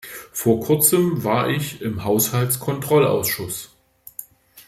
Vor 0.31 0.59
kurzem 0.61 1.23
war 1.23 1.49
ich 1.51 1.79
im 1.83 2.03
Haushaltskontrollausschuss. 2.03 3.69